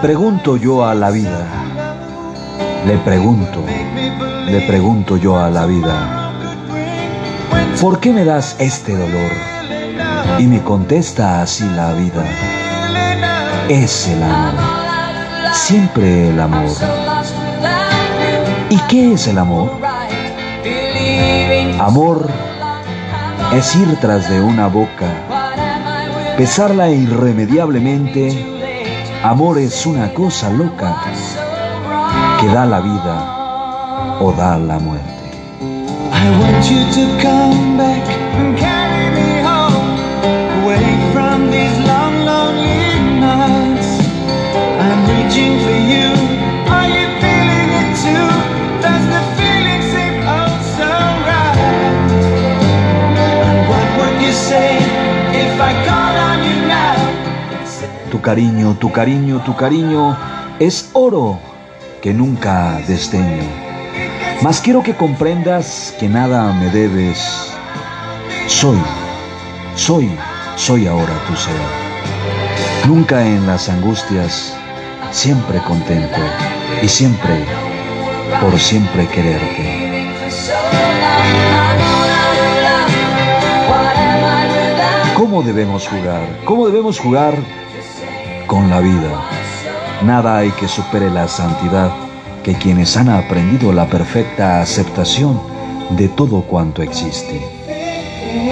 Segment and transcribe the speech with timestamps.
[0.00, 1.46] pregunto yo a la vida,
[2.86, 3.62] le pregunto,
[4.46, 6.32] le pregunto yo a la vida,
[7.78, 9.30] ¿por qué me das este dolor?
[10.38, 12.24] Y me contesta así la vida,
[13.68, 14.54] es el amor,
[15.52, 16.70] siempre el amor.
[18.70, 19.70] ¿Y qué es el amor?
[21.78, 22.26] Amor
[23.54, 25.08] es ir tras de una boca,
[26.38, 28.49] besarla irremediablemente.
[29.22, 30.96] Amor es una cosa loca
[32.40, 35.20] que da la vida o da la muerte.
[58.20, 60.14] Tu cariño, tu cariño, tu cariño
[60.58, 61.38] es oro
[62.02, 63.48] que nunca desdeño
[64.42, 67.18] mas quiero que comprendas que nada me debes.
[68.46, 68.76] Soy,
[69.74, 70.10] soy,
[70.56, 71.54] soy ahora tu ser.
[72.86, 74.54] Nunca en las angustias,
[75.10, 76.20] siempre contento
[76.82, 77.42] y siempre,
[78.42, 80.10] por siempre quererte.
[85.16, 86.40] ¿Cómo debemos jugar?
[86.44, 87.34] ¿Cómo debemos jugar
[88.50, 89.12] con la vida?
[90.02, 91.92] Nada hay que supere la santidad
[92.42, 95.40] que quienes han aprendido la perfecta aceptación
[95.90, 97.40] de todo cuanto existe.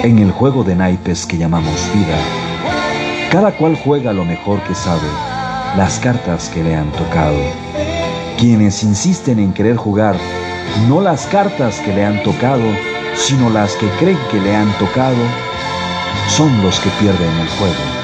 [0.05, 2.17] En el juego de naipes que llamamos vida,
[3.33, 5.09] cada cual juega lo mejor que sabe,
[5.77, 7.41] las cartas que le han tocado.
[8.39, 10.15] Quienes insisten en querer jugar
[10.89, 12.63] no las cartas que le han tocado,
[13.17, 15.25] sino las que creen que le han tocado,
[16.29, 17.98] son los que pierden el juego.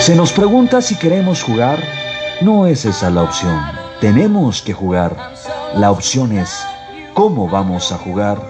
[0.00, 1.78] Se nos pregunta si queremos jugar,
[2.40, 3.60] no es esa la opción.
[4.00, 5.14] Tenemos que jugar.
[5.74, 6.64] La opción es
[7.12, 8.40] cómo vamos a jugar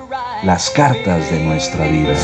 [0.44, 2.15] las cartas de nuestra vida.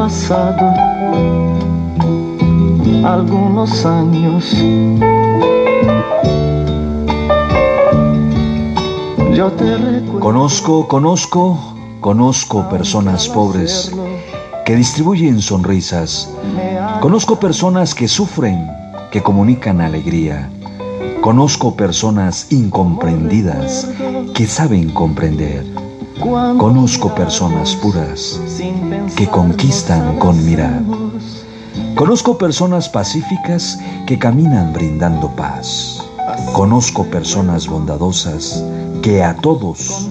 [0.00, 0.72] Pasado
[3.04, 4.50] algunos años.
[9.34, 11.58] Yo te Conozco, conozco,
[12.00, 13.92] conozco personas pobres
[14.64, 16.30] que distribuyen sonrisas.
[17.00, 18.70] Conozco personas que sufren,
[19.10, 20.48] que comunican alegría.
[21.20, 23.86] Conozco personas incomprendidas
[24.34, 25.69] que saben comprender.
[26.20, 28.38] Conozco personas puras
[29.16, 30.82] que conquistan con mirar.
[31.94, 36.04] Conozco personas pacíficas que caminan brindando paz.
[36.52, 38.62] Conozco personas bondadosas
[39.02, 40.10] que a todos,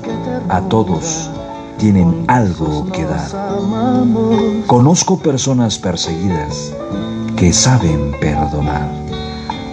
[0.49, 1.29] a todos,
[1.77, 3.29] tienen algo que dar.
[4.65, 6.73] Conozco personas perseguidas
[7.35, 8.89] que saben perdonar.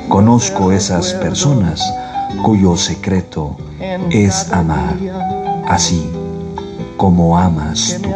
[0.08, 1.82] Conozco esas personas
[2.42, 3.56] cuyo secreto
[4.10, 4.96] es amar,
[5.66, 6.10] así
[6.96, 8.10] como amas tú.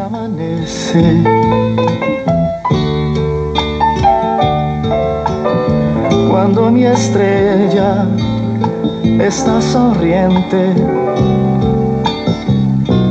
[6.30, 8.06] cuando mi estrella
[9.20, 10.74] está sonriente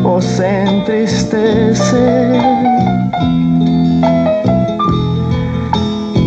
[0.03, 2.39] o se entristece.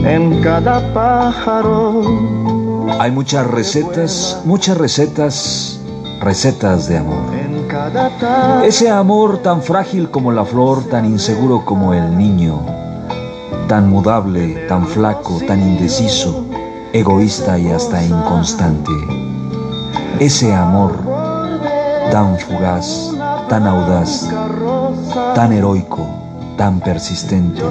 [0.04, 2.02] En cada pájaro
[3.00, 5.80] hay muchas recetas, muchas recetas,
[6.20, 7.41] recetas de amor.
[8.64, 12.60] Ese amor tan frágil como la flor, tan inseguro como el niño,
[13.68, 16.46] tan mudable, tan flaco, tan indeciso
[16.92, 18.92] egoísta y hasta inconstante.
[20.20, 20.98] Ese amor
[22.10, 23.10] tan fugaz,
[23.48, 24.28] tan audaz,
[25.34, 26.06] tan heroico,
[26.58, 27.62] tan persistente,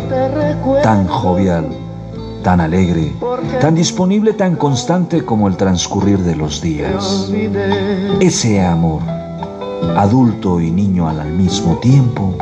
[0.81, 1.67] tan jovial,
[2.44, 3.13] tan alegre,
[3.59, 7.31] tan disponible, tan constante como el transcurrir de los días.
[8.19, 9.01] Ese amor,
[9.98, 12.33] adulto y niño al mismo tiempo,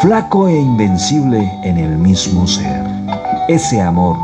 [0.00, 2.84] flaco e invencible en el mismo ser.
[3.48, 4.16] Ese amor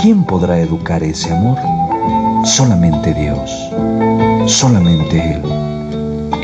[0.00, 1.58] ¿Quién podrá educar ese amor?
[2.44, 3.50] Solamente Dios,
[4.46, 5.42] solamente Él,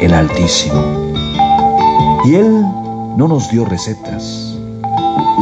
[0.00, 0.82] el Altísimo.
[2.24, 2.62] Y Él
[3.16, 4.58] no nos dio recetas,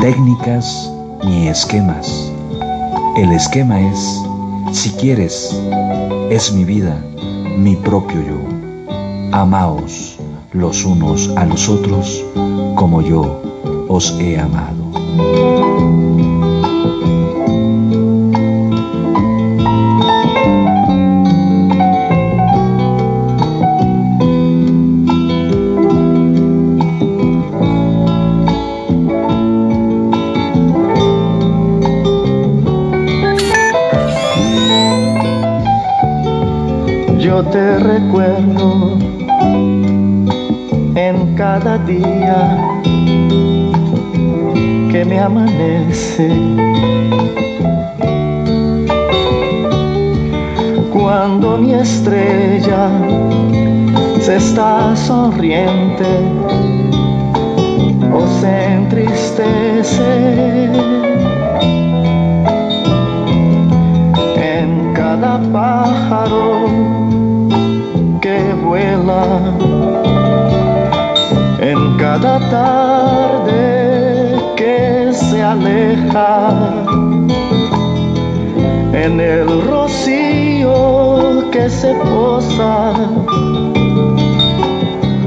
[0.03, 0.93] técnicas
[1.25, 2.31] ni esquemas.
[3.17, 4.21] El esquema es,
[4.73, 5.59] si quieres,
[6.29, 6.95] es mi vida,
[7.57, 8.62] mi propio yo.
[9.33, 10.19] Amaos,
[10.53, 12.23] los unos a los otros
[12.77, 13.41] como yo
[13.89, 14.83] os he amado.
[37.19, 38.62] Yo te recuerdo
[41.53, 42.41] cada día
[44.91, 46.31] que me amanece.
[50.91, 52.89] Cuando mi estrella
[54.19, 56.11] se está sonriente
[58.19, 60.13] o se entristece.
[64.57, 66.67] En cada pájaro
[68.23, 69.23] que vuela,
[72.13, 73.57] cada tarde
[74.55, 76.51] que se aleja
[78.93, 80.75] en el rocío
[81.51, 82.91] que se posa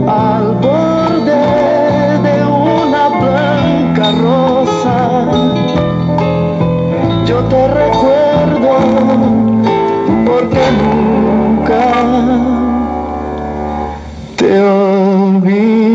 [0.07, 1.45] al borde
[2.27, 4.99] de una blanca rosa.
[7.25, 8.73] Yo te recuerdo
[10.27, 11.83] porque nunca
[14.37, 15.94] te olvidé.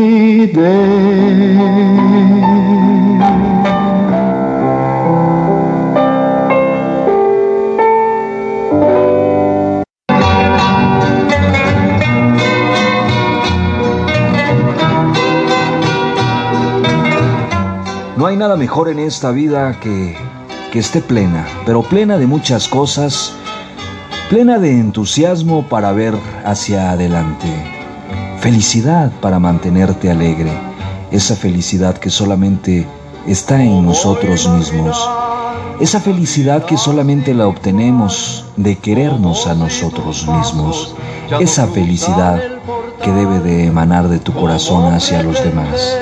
[18.31, 20.15] Hay nada mejor en esta vida que,
[20.71, 23.33] que esté plena, pero plena de muchas cosas,
[24.29, 26.15] plena de entusiasmo para ver
[26.45, 27.80] hacia adelante,
[28.41, 30.51] felicidad para mantenerte alegre,
[31.11, 32.87] esa felicidad que solamente
[33.27, 34.97] está en nosotros mismos,
[35.79, 40.95] esa felicidad que solamente la obtenemos de querernos a nosotros mismos,
[41.39, 42.41] esa felicidad
[43.03, 45.95] que debe de emanar de tu corazón hacia los demás.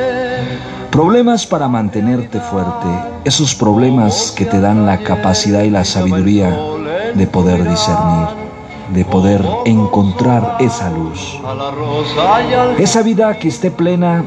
[0.92, 2.88] Problemas para mantenerte fuerte,
[3.26, 6.58] esos problemas que te dan la capacidad y la sabiduría
[7.16, 8.49] de poder discernir,
[8.94, 11.40] de poder encontrar esa luz.
[12.78, 14.24] Esa vida que esté plena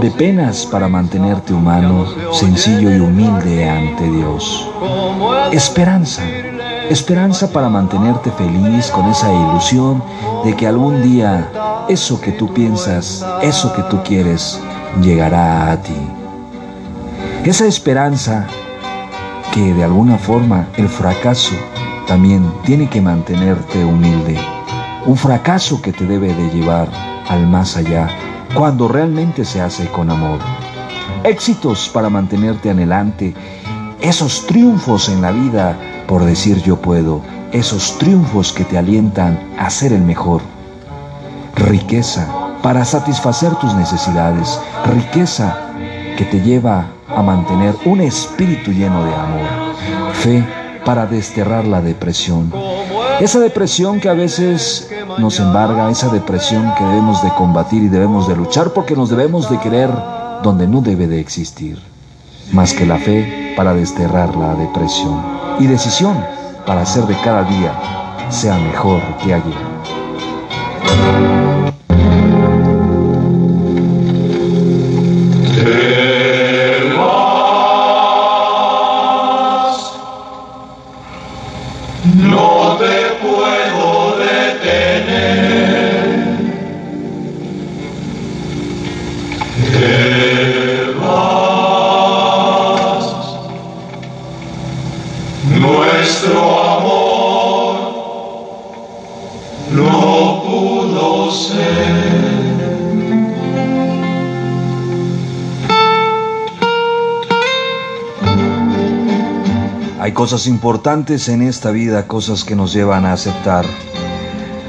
[0.00, 4.68] de penas para mantenerte humano, sencillo y humilde ante Dios.
[5.52, 6.22] Esperanza,
[6.90, 10.02] esperanza para mantenerte feliz con esa ilusión
[10.44, 11.50] de que algún día
[11.88, 14.60] eso que tú piensas, eso que tú quieres,
[15.00, 15.96] llegará a ti.
[17.44, 18.46] Esa esperanza
[19.52, 21.54] que de alguna forma el fracaso
[22.08, 24.38] también tiene que mantenerte humilde.
[25.04, 26.88] Un fracaso que te debe de llevar
[27.28, 28.08] al más allá
[28.54, 30.38] cuando realmente se hace con amor.
[31.22, 33.34] Éxitos para mantenerte anhelante.
[34.00, 37.20] Esos triunfos en la vida por decir yo puedo.
[37.52, 40.40] Esos triunfos que te alientan a ser el mejor.
[41.56, 42.26] Riqueza
[42.62, 45.56] para satisfacer tus necesidades, riqueza
[46.16, 49.46] que te lleva a mantener un espíritu lleno de amor,
[50.14, 50.44] fe
[50.88, 52.50] para desterrar la depresión.
[53.20, 58.26] Esa depresión que a veces nos embarga, esa depresión que debemos de combatir y debemos
[58.26, 59.90] de luchar porque nos debemos de querer
[60.42, 61.78] donde no debe de existir,
[62.52, 65.22] más que la fe para desterrar la depresión
[65.60, 66.24] y decisión
[66.64, 67.78] para hacer de cada día
[68.30, 71.47] sea mejor que ayer.
[110.28, 113.64] Cosas importantes en esta vida, cosas que nos llevan a aceptar.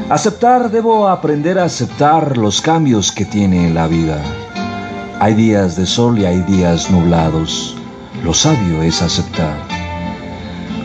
[0.10, 4.24] Aceptar, debo aprender a aceptar los cambios que tiene la vida.
[5.20, 7.76] Hay días de sol y hay días nublados.
[8.24, 9.58] Lo sabio es aceptar.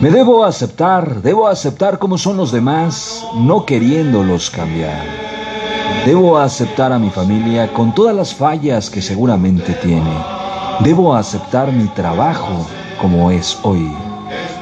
[0.01, 5.05] Me debo aceptar, debo aceptar como son los demás, no queriéndolos cambiar.
[6.05, 10.11] Debo aceptar a mi familia con todas las fallas que seguramente tiene.
[10.81, 12.67] Debo aceptar mi trabajo
[12.99, 14.04] como es hoy.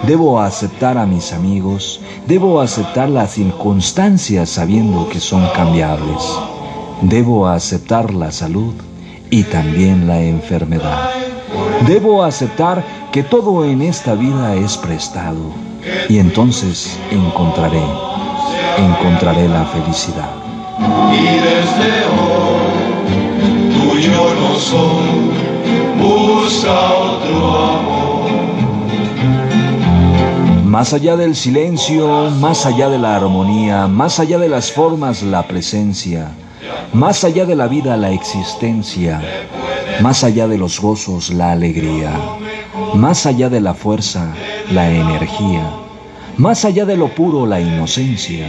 [0.07, 6.21] Debo aceptar a mis amigos, debo aceptar las circunstancias sabiendo que son cambiables.
[7.01, 8.73] Debo aceptar la salud
[9.29, 11.09] y también la enfermedad.
[11.87, 12.83] Debo aceptar
[13.13, 15.53] que todo en esta vida es prestado
[16.09, 17.83] y entonces encontraré,
[18.77, 20.31] encontraré la felicidad.
[21.13, 22.73] Y desde hoy,
[23.73, 25.31] tú y yo no soy,
[25.97, 27.82] busca otro.
[30.73, 35.47] Más allá del silencio, más allá de la armonía, más allá de las formas, la
[35.47, 36.31] presencia,
[36.93, 39.21] más allá de la vida, la existencia,
[40.01, 42.11] más allá de los gozos, la alegría,
[42.95, 44.33] más allá de la fuerza,
[44.71, 45.69] la energía,
[46.37, 48.47] más allá de lo puro, la inocencia,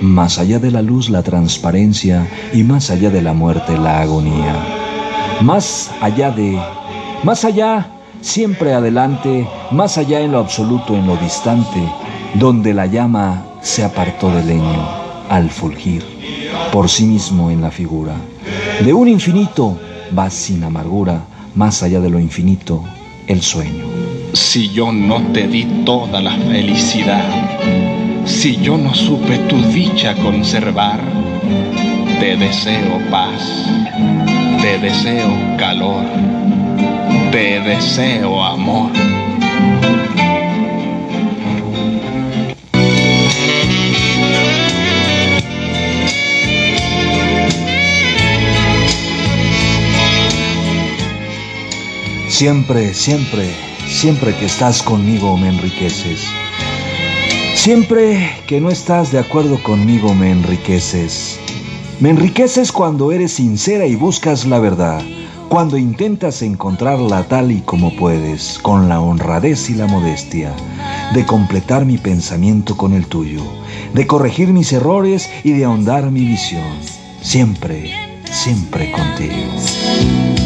[0.00, 2.26] más allá de la luz, la transparencia.
[2.54, 4.54] Y más allá de la muerte, la agonía.
[5.42, 6.58] Más allá de,
[7.22, 11.80] más allá, siempre adelante, más allá en lo absoluto, en lo distante,
[12.34, 14.86] donde la llama se apartó del leño
[15.28, 16.04] al fulgir,
[16.72, 18.14] por sí mismo en la figura.
[18.84, 19.78] De un infinito
[20.16, 22.84] va sin amargura, más allá de lo infinito,
[23.26, 23.84] el sueño.
[24.32, 27.24] Si yo no te di toda la felicidad,
[28.24, 31.00] si yo no supe tu dicha conservar,
[32.20, 33.40] te deseo paz,
[34.60, 36.04] te deseo calor,
[37.30, 38.92] te deseo amor.
[52.28, 53.50] Siempre, siempre,
[53.86, 56.26] siempre que estás conmigo me enriqueces.
[57.54, 61.40] Siempre que no estás de acuerdo conmigo me enriqueces.
[61.98, 65.00] Me enriqueces cuando eres sincera y buscas la verdad,
[65.48, 70.52] cuando intentas encontrarla tal y como puedes, con la honradez y la modestia,
[71.14, 73.42] de completar mi pensamiento con el tuyo,
[73.94, 76.66] de corregir mis errores y de ahondar mi visión.
[77.22, 77.92] Siempre,
[78.24, 80.45] siempre contigo.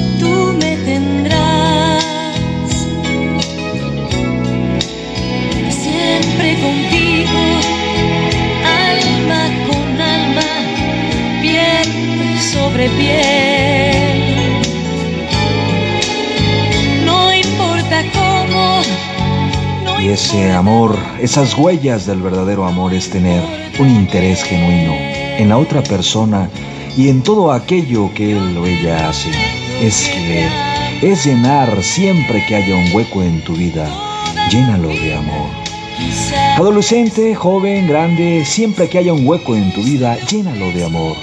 [20.31, 23.43] Ese amor, esas huellas del verdadero amor es tener
[23.81, 26.49] un interés genuino en la otra persona
[26.97, 29.29] y en todo aquello que él o ella hace.
[29.83, 30.53] Es querer,
[31.03, 33.89] es llenar siempre que haya un hueco en tu vida,
[34.53, 35.49] llénalo de amor.
[36.57, 41.17] Adolescente, joven, grande, siempre que haya un hueco en tu vida, llénalo de amor.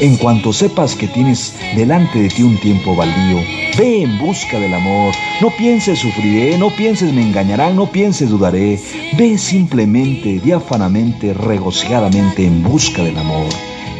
[0.00, 3.38] En cuanto sepas que tienes delante de ti un tiempo baldío,
[3.76, 5.14] ve en busca del amor.
[5.40, 8.80] No pienses sufriré, no pienses me engañarán, no pienses dudaré.
[9.18, 13.46] Ve simplemente, diáfanamente, regocijadamente en busca del amor.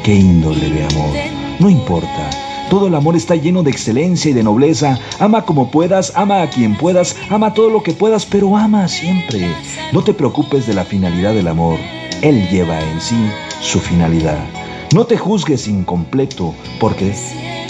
[0.02, 1.16] ¿Qué índole de amor?
[1.58, 2.30] No importa.
[2.70, 4.98] Todo el amor está lleno de excelencia y de nobleza.
[5.20, 9.46] Ama como puedas, ama a quien puedas, ama todo lo que puedas, pero ama siempre.
[9.92, 11.78] No te preocupes de la finalidad del amor.
[12.22, 13.16] Él lleva en sí
[13.60, 14.44] su finalidad.
[14.94, 17.14] No te juzgues incompleto porque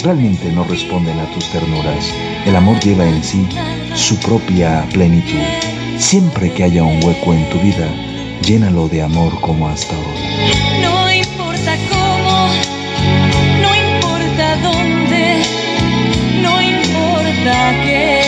[0.03, 2.13] realmente no responden a tus ternuras.
[2.45, 3.47] El amor lleva en sí
[3.95, 5.39] su propia plenitud.
[5.97, 7.87] Siempre que haya un hueco en tu vida,
[8.45, 10.81] llénalo de amor como hasta hoy.
[10.81, 12.47] No importa cómo,
[13.61, 15.41] no importa dónde,
[16.41, 18.26] no importa qué.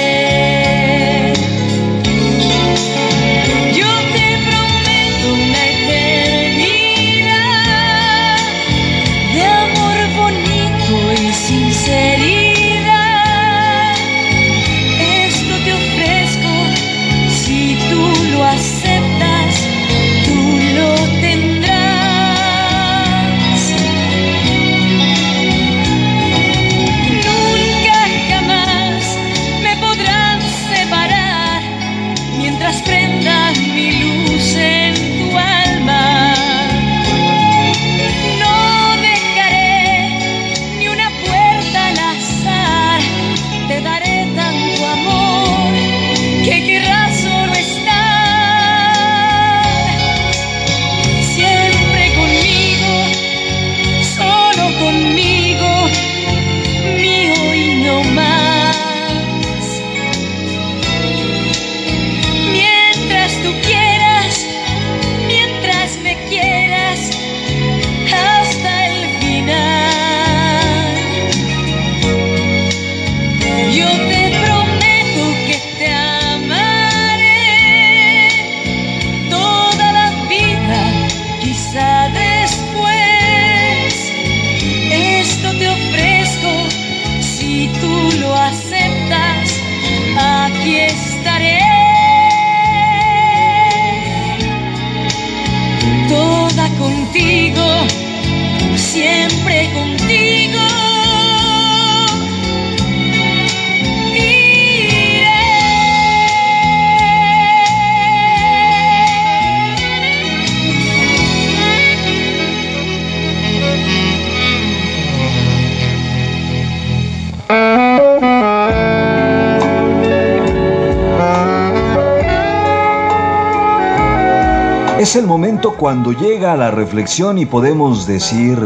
[125.10, 128.60] Es el momento cuando llega la reflexión y podemos decir,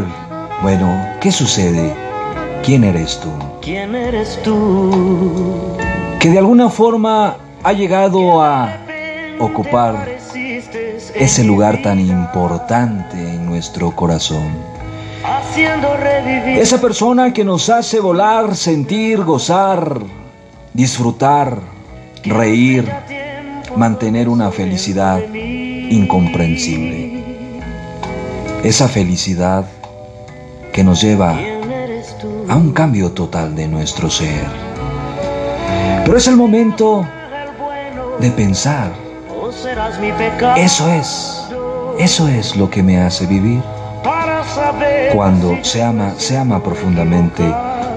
[0.62, 1.94] bueno, ¿qué sucede?
[2.62, 3.30] ¿Quién eres tú?
[3.62, 5.74] ¿Quién eres tú?
[6.20, 8.76] Que de alguna forma ha llegado a
[9.40, 10.06] ocupar
[11.14, 14.50] ese lugar tan importante en nuestro corazón.
[16.46, 19.98] Esa persona que nos hace volar, sentir, gozar,
[20.74, 21.58] disfrutar,
[22.22, 22.86] reír,
[23.76, 25.22] mantener una felicidad
[25.90, 27.22] incomprensible.
[28.62, 29.66] Esa felicidad
[30.72, 31.38] que nos lleva
[32.48, 34.46] a un cambio total de nuestro ser.
[36.04, 37.06] Pero es el momento
[38.20, 38.92] de pensar,
[40.56, 41.48] eso es,
[41.98, 43.62] eso es lo que me hace vivir.
[45.14, 47.42] Cuando se ama, se ama profundamente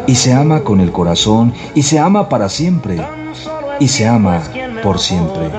[0.05, 2.97] y se ama con el corazón y se ama para siempre
[3.79, 4.41] y se ama
[4.83, 5.51] por siempre.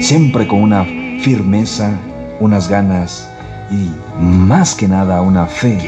[0.00, 0.84] Siempre con una
[1.22, 1.90] firmeza,
[2.40, 3.28] unas ganas
[3.70, 5.78] y más que nada una fe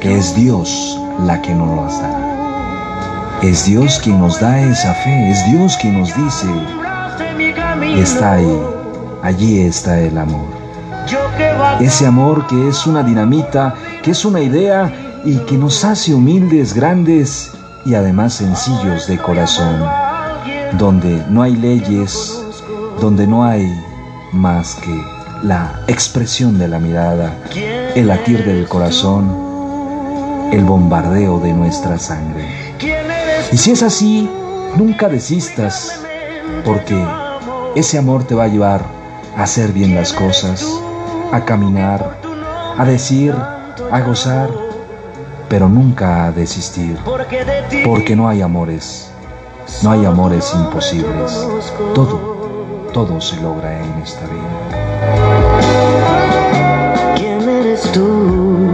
[0.00, 3.38] que es Dios la que nos las da.
[3.42, 6.46] Es Dios quien nos da esa fe, es Dios quien nos dice,
[7.96, 8.60] está ahí,
[9.22, 10.46] allí está el amor.
[11.80, 14.92] Ese amor que es una dinamita, que es una idea
[15.24, 17.52] y que nos hace humildes, grandes
[17.86, 19.82] y además sencillos de corazón,
[20.78, 22.42] donde no hay leyes,
[23.00, 23.70] donde no hay
[24.32, 25.02] más que
[25.42, 27.34] la expresión de la mirada,
[27.94, 32.74] el latir del corazón, el bombardeo de nuestra sangre.
[32.78, 34.28] ¿Quién eres Y si es así,
[34.76, 36.00] nunca desistas,
[36.64, 36.96] porque
[37.74, 38.84] ese amor te va a llevar
[39.36, 40.66] a hacer bien las cosas,
[41.32, 42.20] a caminar,
[42.76, 43.34] a decir,
[43.90, 44.50] a gozar,
[45.48, 49.10] pero nunca a desistir, porque de ti porque no hay amores,
[49.82, 51.46] no hay amores imposibles.
[51.94, 52.39] Todo,
[52.92, 54.58] todo se logra en esta vida.
[57.16, 58.68] ¿Quién eres tú?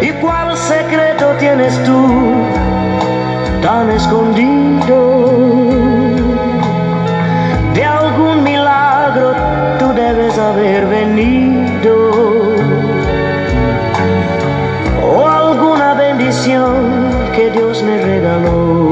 [0.00, 2.06] ¿Y cuál secreto tienes tú
[3.62, 4.98] tan escondido?
[7.74, 9.34] De algún milagro
[9.78, 11.96] tú debes haber venido.
[15.12, 18.85] O alguna bendición que Dios me regaló.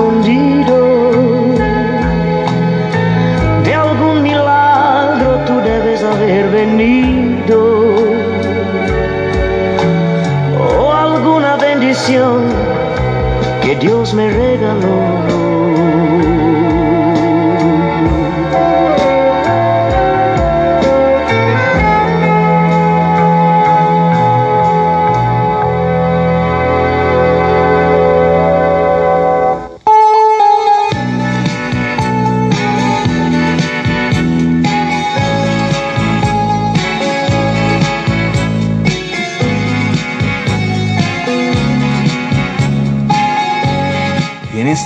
[0.00, 0.59] Escondido?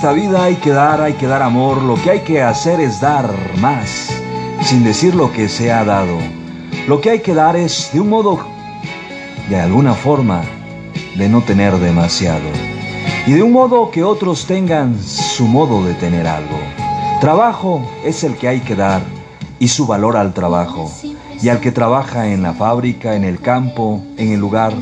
[0.05, 3.01] Esta vida hay que dar, hay que dar amor, lo que hay que hacer es
[3.01, 4.11] dar más,
[4.61, 6.19] sin decir lo que se ha dado.
[6.87, 8.38] Lo que hay que dar es de un modo
[9.49, 10.43] de alguna forma,
[11.17, 12.45] de no tener demasiado.
[13.27, 16.59] Y de un modo que otros tengan su modo de tener algo.
[17.23, 19.01] Trabajo es el que hay que dar
[19.59, 20.93] y su valor al trabajo.
[21.40, 24.75] Y al que trabaja en la fábrica, en el campo, en el lugar,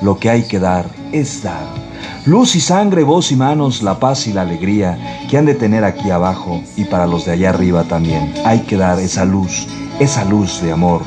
[0.00, 1.81] lo que hay que dar es dar.
[2.24, 5.82] Luz y sangre, voz y manos, la paz y la alegría que han de tener
[5.82, 8.32] aquí abajo y para los de allá arriba también.
[8.44, 9.66] Hay que dar esa luz,
[9.98, 11.02] esa luz de amor.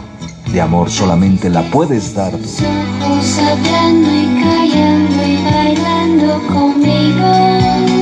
[0.51, 2.33] De amor solamente la puedes dar
[6.49, 7.94] conmigo.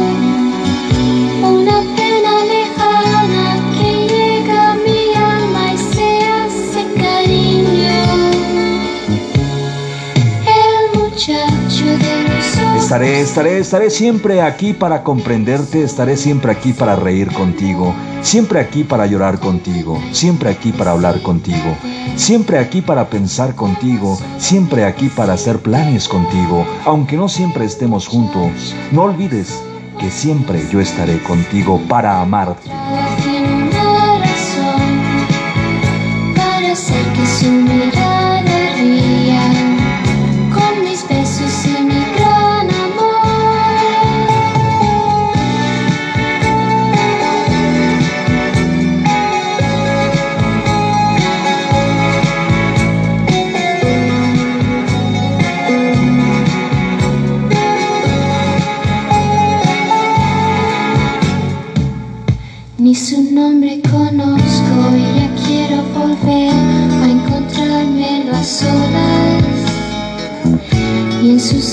[12.93, 18.83] Estaré, estaré, estaré siempre aquí para comprenderte, estaré siempre aquí para reír contigo, siempre aquí
[18.83, 21.75] para llorar contigo, siempre aquí para hablar contigo,
[22.15, 28.07] siempre aquí para pensar contigo, siempre aquí para hacer planes contigo, aunque no siempre estemos
[28.07, 28.75] juntos.
[28.91, 29.59] No olvides
[29.99, 32.69] que siempre yo estaré contigo para amarte.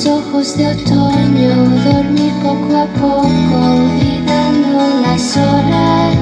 [0.02, 6.16] De otoño, dormir poco a poco, olvidando las horas.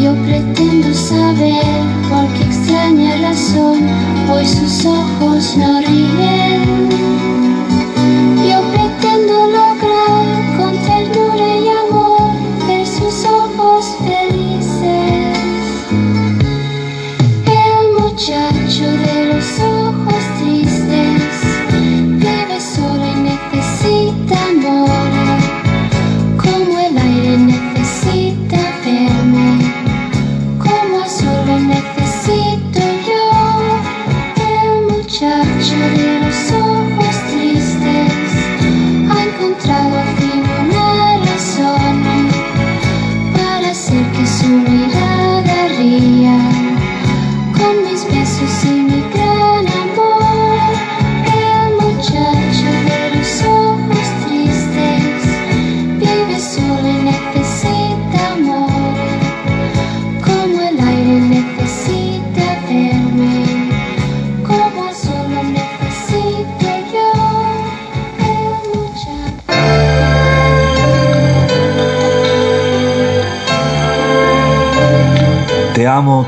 [0.00, 3.88] Yo pretendo saber por qué extraña razón
[4.30, 6.86] hoy sus ojos no ríen.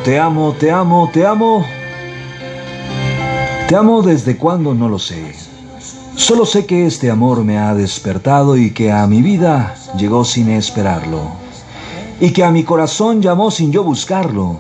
[0.04, 1.64] Te amo, te amo, te amo.
[3.68, 5.34] Te amo desde cuando no lo sé.
[6.16, 10.50] Solo sé que este amor me ha despertado y que a mi vida llegó sin
[10.50, 11.20] esperarlo.
[12.20, 14.58] Y que a mi corazón llamó sin yo buscarlo.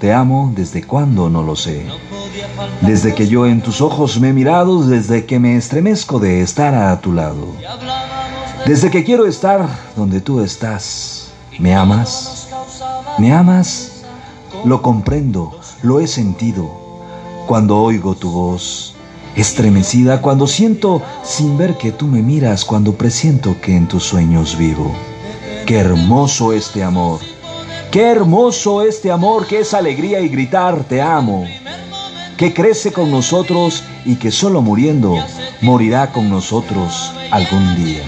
[0.00, 1.86] Te amo desde cuando no lo sé.
[2.80, 6.74] Desde que yo en tus ojos me he mirado, desde que me estremezco de estar
[6.74, 7.46] a tu lado.
[8.66, 11.32] Desde que quiero estar donde tú estás.
[11.58, 12.48] ¿Me amas?
[13.18, 13.95] ¿Me amas?
[14.64, 16.70] Lo comprendo, lo he sentido.
[17.46, 18.94] Cuando oigo tu voz,
[19.36, 24.56] estremecida, cuando siento sin ver que tú me miras, cuando presiento que en tus sueños
[24.56, 24.92] vivo.
[25.66, 27.20] Qué hermoso este amor.
[27.90, 31.44] Qué hermoso este amor que es alegría y gritar te amo.
[32.36, 35.16] Que crece con nosotros y que solo muriendo
[35.62, 38.02] morirá con nosotros algún día.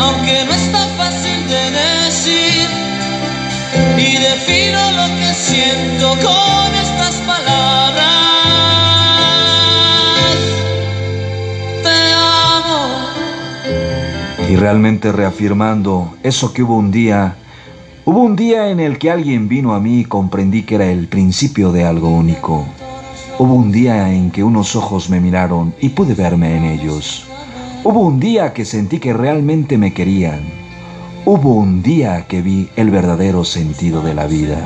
[0.00, 2.68] Aunque no está fácil de decir.
[3.96, 8.06] Y defino lo que siento con estas palabras.
[11.82, 12.88] Te amo.
[14.48, 17.36] Y realmente reafirmando eso que hubo un día,
[18.04, 21.08] hubo un día en el que alguien vino a mí y comprendí que era el
[21.08, 22.66] principio de algo único.
[23.38, 27.29] Hubo un día en que unos ojos me miraron y pude verme en ellos.
[27.82, 30.42] Hubo un día que sentí que realmente me querían.
[31.24, 34.58] Hubo un día que vi el verdadero sentido de la vida.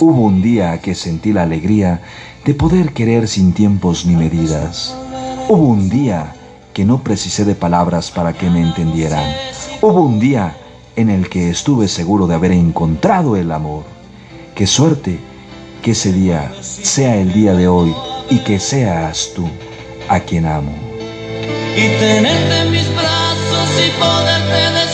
[0.00, 2.02] Hubo un día que sentí la alegría
[2.44, 4.96] de poder querer sin tiempos ni medidas.
[5.48, 6.34] Hubo un día
[6.74, 9.32] que no precisé de palabras para que me entendieran.
[9.80, 10.56] Hubo un día
[10.96, 13.84] en el que estuve seguro de haber encontrado el amor.
[14.56, 15.20] Qué suerte
[15.80, 17.94] que ese día sea el día de hoy
[18.30, 19.48] y que seas tú
[20.08, 20.85] a quien amo.
[21.76, 24.85] Y tenerte en mis brazos y poderte decir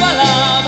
[0.00, 0.67] palabras.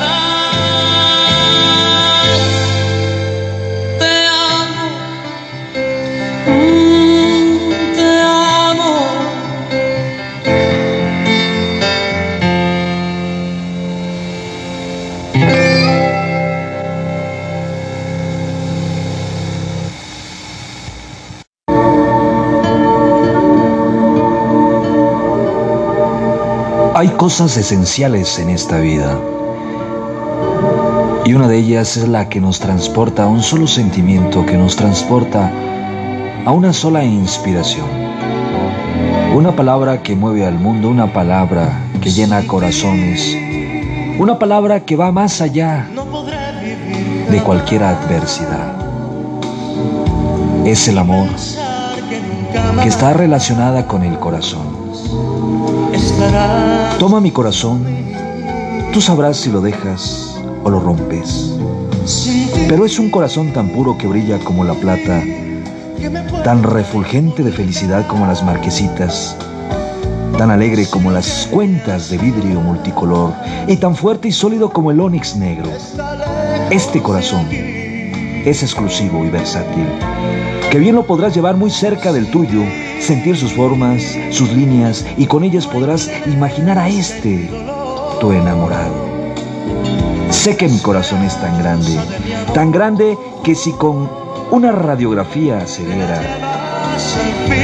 [27.01, 29.19] Hay cosas esenciales en esta vida.
[31.25, 34.77] Y una de ellas es la que nos transporta a un solo sentimiento, que nos
[34.77, 35.51] transporta
[36.45, 37.87] a una sola inspiración.
[39.35, 43.35] Una palabra que mueve al mundo, una palabra que llena corazones,
[44.19, 45.89] una palabra que va más allá
[47.31, 48.75] de cualquier adversidad.
[50.67, 51.29] Es el amor
[52.83, 54.70] que está relacionada con el corazón.
[56.99, 57.83] Toma mi corazón,
[58.93, 61.57] tú sabrás si lo dejas o lo rompes.
[62.69, 65.23] Pero es un corazón tan puro que brilla como la plata,
[66.45, 69.35] tan refulgente de felicidad como las marquesitas,
[70.37, 73.33] tan alegre como las cuentas de vidrio multicolor
[73.67, 75.71] y tan fuerte y sólido como el ónix negro.
[76.71, 79.87] Este corazón es exclusivo y versátil,
[80.71, 82.63] que bien lo podrás llevar muy cerca del tuyo,
[83.01, 87.51] sentir sus formas, sus líneas y con ellas podrás imaginar a este,
[88.21, 88.95] tu enamorado.
[90.31, 91.99] Sé que mi corazón es tan grande,
[92.55, 94.09] tan grande que si con
[94.53, 96.21] una radiografía se viera,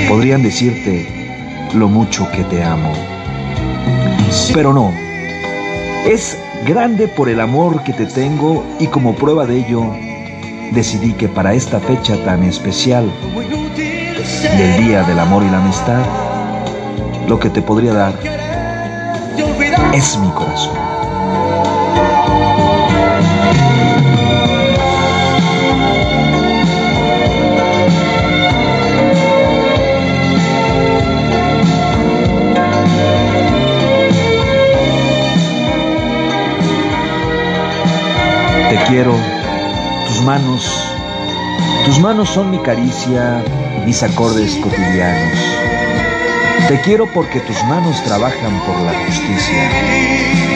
[0.08, 1.06] podrían decirte
[1.74, 2.92] lo mucho que te amo.
[4.52, 4.92] Pero no,
[6.04, 9.84] es grande por el amor que te tengo y como prueba de ello,
[10.72, 13.10] decidí que para esta fecha tan especial
[14.56, 16.04] del Día del Amor y la Amistad,
[17.28, 18.14] lo que te podría dar
[19.94, 20.74] es mi corazón.
[38.68, 39.14] Te quiero,
[40.26, 40.68] manos,
[41.84, 43.44] tus manos son mi caricia,
[43.84, 45.38] mis acordes cotidianos.
[46.66, 49.70] Te quiero porque tus manos trabajan por la justicia.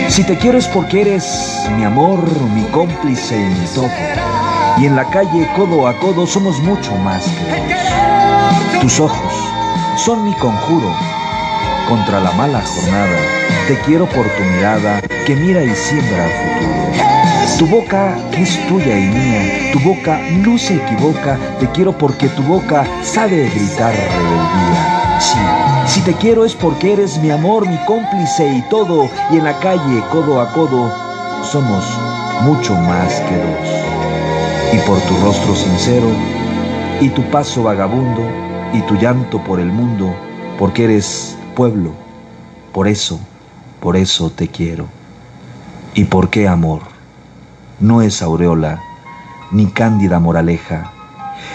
[0.09, 3.89] Si te quiero es porque eres mi amor, mi cómplice y mi todo.
[4.79, 8.81] Y en la calle, codo a codo, somos mucho más que.
[8.81, 9.33] Tus ojos
[9.97, 10.93] son mi conjuro
[11.89, 13.19] contra la mala jornada.
[13.69, 16.27] Te quiero por tu mirada que mira y siembra
[16.59, 16.80] futuro.
[17.61, 22.43] Tu boca es tuya y mía, tu boca no se equivoca, te quiero porque tu
[22.43, 25.19] boca sabe gritar rebeldía.
[25.21, 25.39] Sí,
[25.85, 29.61] si te quiero es porque eres mi amor, mi cómplice y todo, y en la
[29.61, 30.91] calle, codo a codo,
[31.43, 31.85] somos
[32.45, 34.73] mucho más que dos.
[34.73, 36.09] Y por tu rostro sincero,
[36.99, 38.23] y tu paso vagabundo,
[38.73, 40.15] y tu llanto por el mundo,
[40.59, 41.93] porque eres pueblo,
[42.73, 43.21] por eso,
[43.81, 44.87] por eso te quiero.
[45.93, 47.00] ¿Y por qué amor?
[47.81, 48.81] No es aureola,
[49.51, 50.93] ni cándida moraleja,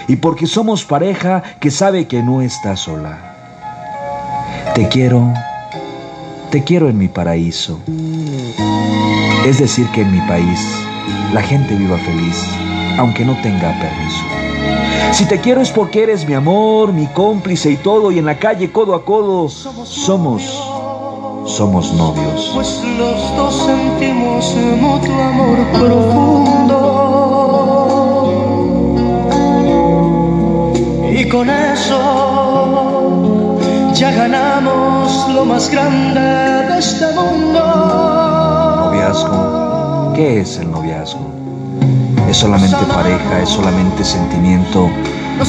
[0.08, 3.36] y porque somos pareja que sabe que no está sola.
[4.74, 5.34] Te quiero,
[6.52, 7.80] te quiero en mi paraíso.
[9.46, 10.60] Es decir, que en mi país
[11.34, 12.44] la gente viva feliz,
[12.98, 14.24] aunque no tenga permiso.
[15.12, 18.38] Si te quiero es porque eres mi amor, mi cómplice y todo, y en la
[18.38, 20.65] calle codo a codo somos,
[21.46, 22.52] somos novios.
[22.54, 26.82] Pues los dos sentimos mutuo amor profundo.
[31.12, 33.58] Y con eso
[33.94, 37.62] ya ganamos lo más grande de este mundo.
[38.86, 41.32] Noviazgo, ¿qué es el noviazgo?
[42.30, 44.90] Es solamente pareja, es solamente sentimiento,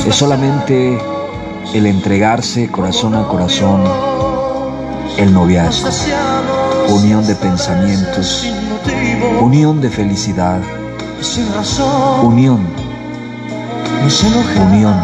[0.06, 0.98] es solamente
[1.74, 3.82] el entregarse corazón a corazón,
[5.16, 5.88] el noviazgo,
[6.88, 8.46] unión de pensamientos,
[9.40, 10.60] unión de felicidad,
[12.22, 12.66] unión,
[14.68, 14.94] unión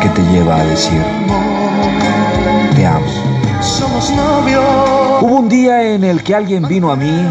[0.00, 1.02] que te lleva a decir,
[2.76, 3.06] te amo.
[5.20, 7.26] Hubo un día en el que alguien vino a mí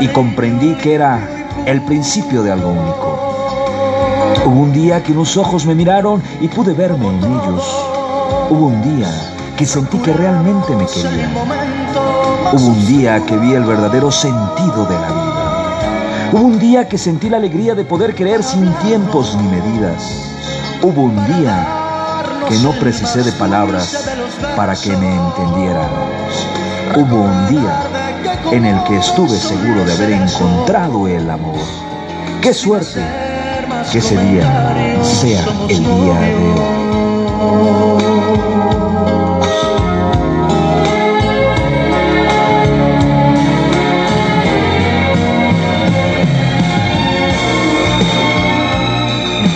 [0.00, 1.28] y comprendí que era
[1.64, 3.18] el principio de algo único.
[4.44, 7.64] Hubo un día que unos ojos me miraron y pude verme en ellos.
[8.50, 11.32] Hubo un día que sentí que realmente me querían.
[12.52, 16.30] Hubo un día que vi el verdadero sentido de la vida.
[16.32, 20.02] Hubo un día que sentí la alegría de poder creer sin tiempos ni medidas.
[20.82, 21.66] Hubo un día
[22.48, 24.10] que no precisé de palabras
[24.56, 25.88] para que me entendieran.
[26.94, 27.82] Hubo un día
[28.52, 31.60] en el que estuve seguro de haber encontrado el amor.
[32.42, 33.02] ¡Qué suerte!
[33.90, 37.85] Que ese día sea el día de hoy.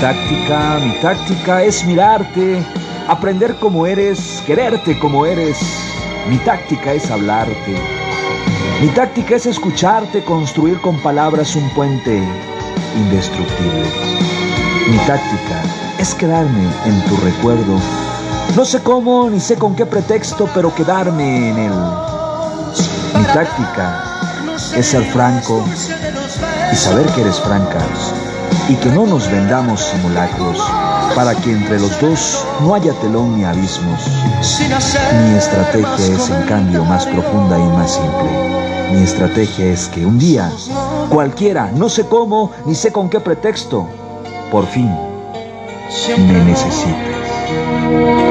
[0.01, 2.65] Táctica, mi táctica es mirarte,
[3.07, 5.59] aprender como eres, quererte como eres.
[6.29, 7.75] Mi táctica es hablarte,
[8.81, 12.23] mi táctica es escucharte, construir con palabras un puente
[12.97, 13.85] indestructible.
[14.89, 15.63] Mi táctica
[15.99, 17.79] es quedarme en tu recuerdo.
[18.57, 21.73] No sé cómo ni sé con qué pretexto, pero quedarme en él.
[23.19, 24.03] Mi táctica
[24.75, 25.63] es ser franco
[26.73, 27.79] y saber que eres franca
[28.69, 30.59] y que no nos vendamos simulacros
[31.15, 34.01] para que entre los dos no haya telón ni abismos.
[35.29, 38.91] Mi estrategia es en cambio más profunda y más simple.
[38.93, 40.51] Mi estrategia es que un día,
[41.11, 43.89] cualquiera, no sé cómo, ni sé con qué pretexto,
[44.51, 44.91] por fin,
[46.19, 48.30] me necesites.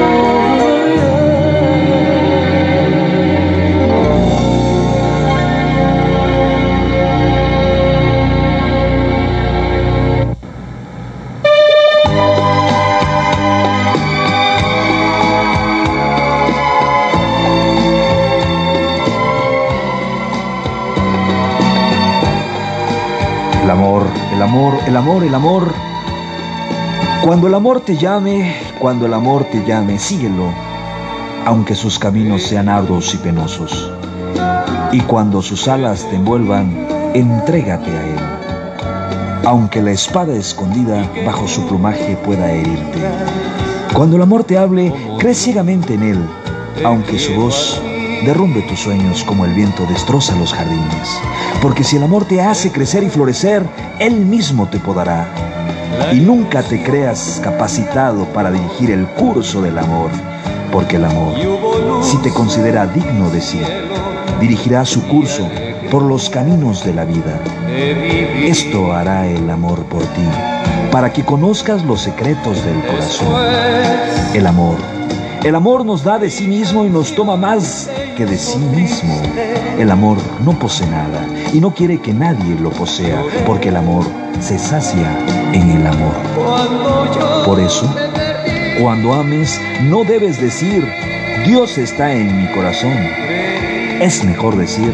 [25.10, 25.74] Amor, el amor.
[27.24, 30.54] Cuando el amor te llame, cuando el amor te llame, síguelo,
[31.46, 33.92] aunque sus caminos sean arduos y penosos.
[34.92, 38.20] Y cuando sus alas te envuelvan, entrégate a él,
[39.46, 43.00] aunque la espada escondida bajo su plumaje pueda herirte.
[43.96, 46.20] Cuando el amor te hable, cree ciegamente en él,
[46.86, 47.82] aunque su voz
[48.26, 51.20] derrumbe tus sueños como el viento destroza los jardines.
[51.62, 53.64] Porque si el amor te hace crecer y florecer,
[54.00, 55.28] Él mismo te podará.
[56.14, 60.10] Y nunca te creas capacitado para dirigir el curso del amor,
[60.72, 61.34] porque el amor,
[62.02, 63.60] si te considera digno de sí,
[64.40, 65.50] dirigirá su curso
[65.92, 67.40] por los caminos de la vida.
[68.46, 70.28] Esto hará el amor por ti,
[70.92, 73.34] para que conozcas los secretos del corazón.
[74.34, 74.76] El amor.
[75.44, 77.90] El amor nos da de sí mismo y nos toma más
[78.26, 79.22] de sí mismo.
[79.78, 84.06] El amor no posee nada y no quiere que nadie lo posea, porque el amor
[84.40, 85.18] se sacia
[85.54, 86.16] en el amor.
[87.46, 87.94] Por eso,
[88.82, 90.88] cuando ames, no debes decir,
[91.46, 92.98] Dios está en mi corazón.
[94.02, 94.92] Es mejor decir,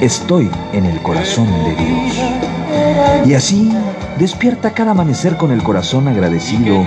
[0.00, 3.26] estoy en el corazón de Dios.
[3.26, 3.70] Y así,
[4.18, 6.84] despierta cada amanecer con el corazón agradecido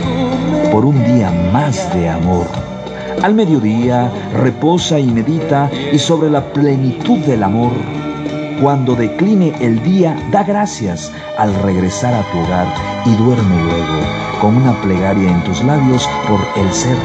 [0.71, 2.72] por un día más de amor.
[3.23, 7.71] Al mediodía, reposa y medita y sobre la plenitud del amor.
[8.61, 12.67] Cuando decline el día, da gracias al regresar a tu hogar
[13.05, 16.97] y duerme luego con una plegaria en tus labios por el ser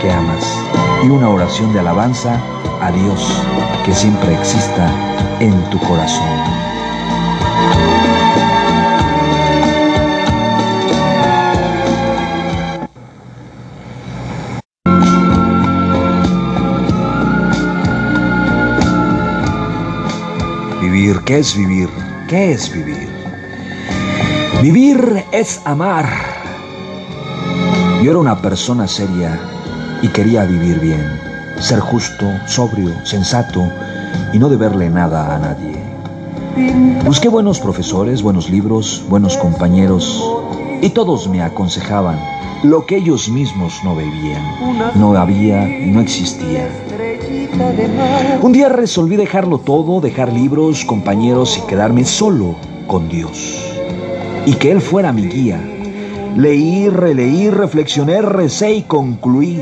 [0.00, 0.56] que amas
[1.04, 2.40] y una oración de alabanza
[2.80, 3.42] a Dios
[3.84, 4.88] que siempre exista
[5.40, 6.28] en tu corazón.
[21.18, 21.88] ¿Qué es vivir?
[22.28, 23.08] ¿Qué es vivir?
[24.62, 26.08] Vivir es amar.
[28.02, 29.38] Yo era una persona seria
[30.02, 31.04] y quería vivir bien,
[31.58, 33.66] ser justo, sobrio, sensato
[34.32, 35.76] y no deberle nada a nadie.
[37.04, 40.22] Busqué buenos profesores, buenos libros, buenos compañeros
[40.80, 42.18] y todos me aconsejaban
[42.62, 44.42] lo que ellos mismos no veían,
[44.94, 46.68] no había y no existía.
[48.42, 52.56] Un día resolví dejarlo todo, dejar libros, compañeros y quedarme solo
[52.86, 53.60] con Dios.
[54.46, 55.60] Y que Él fuera mi guía.
[56.36, 59.60] Leí, releí, reflexioné, recé y concluí.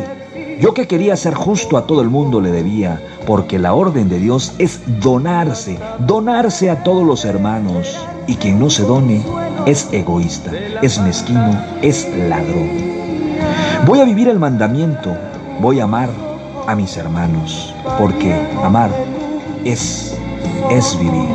[0.61, 4.19] Yo que quería ser justo a todo el mundo le debía, porque la orden de
[4.19, 7.99] Dios es donarse, donarse a todos los hermanos.
[8.27, 9.23] Y quien no se done
[9.67, 10.53] es egoísta,
[10.83, 12.71] es mezquino, es ladrón.
[13.87, 15.17] Voy a vivir el mandamiento,
[15.61, 16.28] voy a amar
[16.69, 18.31] a mis hermanos, porque
[18.63, 18.91] amar
[19.65, 20.15] es,
[20.69, 21.31] es vivir.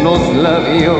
[0.00, 0.98] Unos labios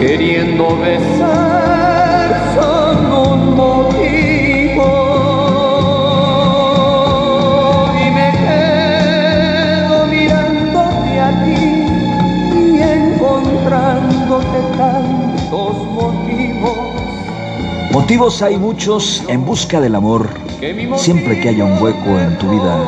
[0.00, 4.90] queriendo besar son un motivo
[7.94, 11.86] y me quedo mirándote a ti
[12.52, 15.15] y encontrándote motivos
[17.96, 20.28] Motivos hay muchos en busca del amor.
[20.98, 22.78] Siempre que haya un hueco en tu vida,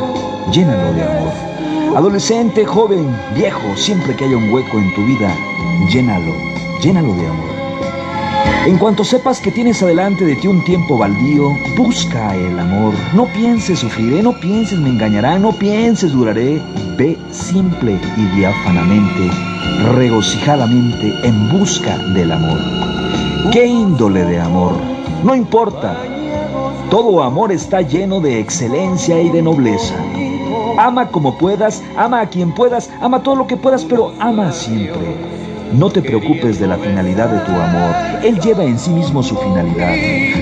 [0.53, 1.97] llénalo de amor.
[1.97, 5.35] Adolescente, joven, viejo, siempre que haya un hueco en tu vida,
[5.91, 6.35] llénalo,
[6.83, 7.49] llénalo de amor.
[8.67, 12.93] En cuanto sepas que tienes adelante de ti un tiempo baldío, busca el amor.
[13.15, 16.61] No pienses sufriré, no pienses me engañará, no pienses duraré.
[16.99, 19.31] Ve simple y diáfanamente,
[19.95, 22.59] regocijadamente en busca del amor.
[23.51, 24.97] ¿Qué índole de amor?
[25.25, 25.97] No importa.
[26.91, 29.95] Todo amor está lleno de excelencia y de nobleza.
[30.79, 35.16] Ama como puedas, ama a quien puedas, ama todo lo que puedas, pero ama siempre.
[35.73, 37.95] No te preocupes de la finalidad de tu amor.
[38.23, 39.93] Él lleva en sí mismo su finalidad.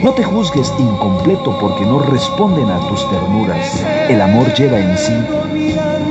[0.05, 3.85] No te juzgues incompleto porque no responden a tus ternuras.
[4.09, 5.15] El amor lleva en sí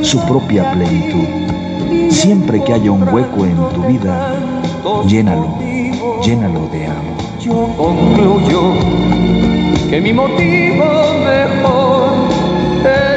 [0.01, 2.11] su propia plenitud.
[2.11, 4.35] Siempre que haya un hueco en tu vida,
[5.07, 5.47] llénalo,
[6.21, 7.14] llénalo de amor.
[7.45, 8.73] Yo concluyo
[9.87, 10.85] que mi motivo
[11.23, 12.29] mejor
[12.83, 13.14] eres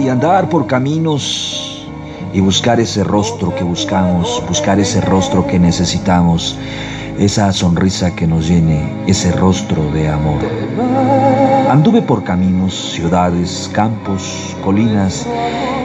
[0.00, 1.86] y andar por caminos
[2.32, 6.56] y buscar ese rostro que buscamos, buscar ese rostro que necesitamos,
[7.18, 10.40] esa sonrisa que nos llene, ese rostro de amor.
[11.70, 15.26] Anduve por caminos, ciudades, campos, colinas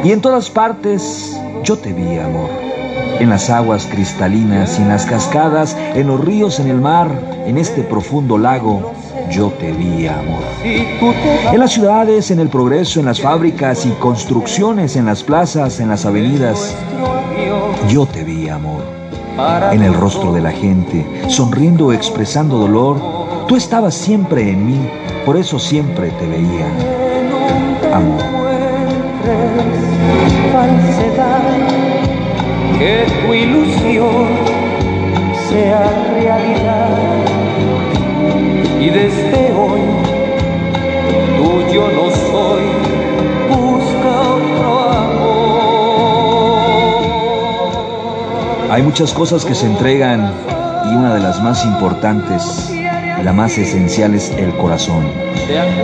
[0.03, 2.49] y en todas partes yo te vi, amor.
[3.19, 7.09] En las aguas cristalinas en las cascadas, en los ríos, en el mar,
[7.45, 8.93] en este profundo lago,
[9.29, 10.43] yo te vi, amor.
[10.63, 15.89] En las ciudades, en el progreso, en las fábricas y construcciones, en las plazas, en
[15.89, 16.75] las avenidas,
[17.89, 18.83] yo te vi, amor.
[19.71, 23.01] En el rostro de la gente, sonriendo o expresando dolor,
[23.47, 24.89] tú estabas siempre en mí,
[25.25, 26.67] por eso siempre te veía.
[27.93, 28.35] Amor.
[32.77, 34.27] que tu ilusión
[35.49, 37.24] sea realidad.
[38.85, 39.81] Y desde hoy,
[41.37, 42.65] tuyo no soy,
[43.49, 45.31] busca otro amor.
[48.69, 50.31] Hay muchas cosas que se entregan
[50.85, 52.71] y una de las más importantes,
[53.23, 55.11] la más esencial es el corazón.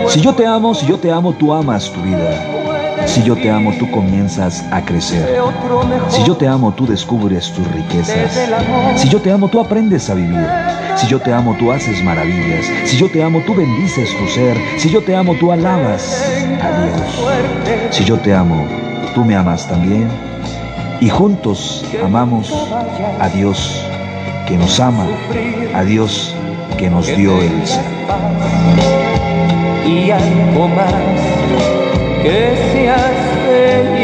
[0.06, 2.61] Si yo te amo, si yo te amo, tú amas tu vida.
[3.06, 5.38] Si yo te amo, tú comienzas a crecer.
[6.08, 8.38] Si yo te amo, tú descubres tus riquezas.
[8.96, 10.46] Si yo te amo, tú aprendes a vivir.
[10.96, 12.66] Si yo te amo, tú haces maravillas.
[12.84, 14.56] Si yo te amo, tú bendices tu ser.
[14.78, 16.24] Si yo te amo, tú alabas
[16.60, 17.34] a Dios.
[17.90, 18.66] Si yo te amo,
[19.14, 20.08] tú me amas también.
[21.00, 22.52] Y juntos amamos
[23.18, 23.84] a Dios
[24.46, 25.06] que nos ama,
[25.74, 26.34] a Dios
[26.78, 27.84] que nos dio el ser.
[29.86, 31.81] Y algo más
[32.22, 34.01] que seas feliz.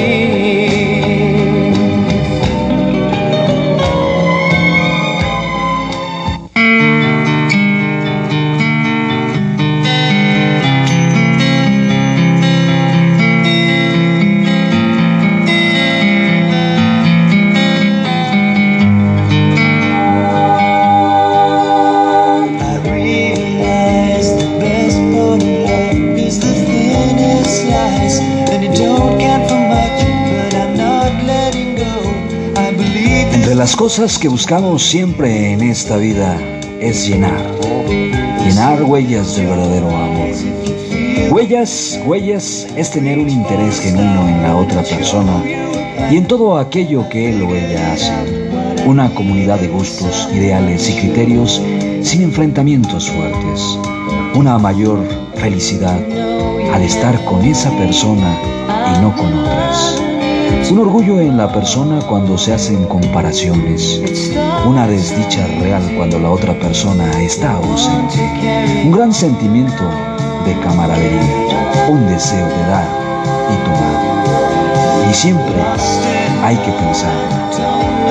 [33.68, 36.40] Las cosas que buscamos siempre en esta vida
[36.80, 37.44] es llenar,
[38.42, 40.30] llenar huellas del verdadero amor.
[41.30, 45.44] Huellas, huellas es tener un interés genuino en la otra persona
[46.10, 48.14] y en todo aquello que él o ella hace.
[48.86, 51.60] Una comunidad de gustos, ideales y criterios
[52.00, 53.78] sin enfrentamientos fuertes.
[54.34, 56.00] Una mayor felicidad
[56.72, 58.34] al estar con esa persona
[58.96, 60.07] y no con otras.
[60.70, 64.00] Un orgullo en la persona cuando se hacen comparaciones.
[64.66, 68.18] Una desdicha real cuando la otra persona está ausente.
[68.84, 69.84] Un gran sentimiento
[70.44, 71.88] de camaradería.
[71.90, 72.86] Un deseo de dar
[73.50, 75.10] y tomar.
[75.10, 75.56] Y siempre
[76.44, 77.12] hay que pensar